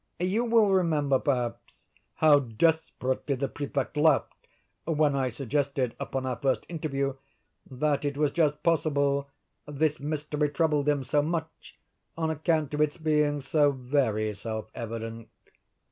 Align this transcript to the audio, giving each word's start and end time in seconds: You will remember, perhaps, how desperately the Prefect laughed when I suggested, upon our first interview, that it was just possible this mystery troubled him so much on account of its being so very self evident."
You 0.17 0.45
will 0.45 0.73
remember, 0.73 1.19
perhaps, 1.19 1.91
how 2.15 2.39
desperately 2.39 3.35
the 3.35 3.47
Prefect 3.47 3.95
laughed 3.95 4.33
when 4.85 5.15
I 5.15 5.29
suggested, 5.29 5.93
upon 5.99 6.25
our 6.25 6.37
first 6.37 6.65
interview, 6.67 7.13
that 7.69 8.03
it 8.03 8.17
was 8.17 8.31
just 8.31 8.63
possible 8.63 9.29
this 9.67 9.99
mystery 9.99 10.49
troubled 10.49 10.89
him 10.89 11.03
so 11.03 11.21
much 11.21 11.77
on 12.17 12.31
account 12.31 12.73
of 12.73 12.81
its 12.81 12.97
being 12.97 13.41
so 13.41 13.73
very 13.73 14.33
self 14.33 14.71
evident." 14.73 15.29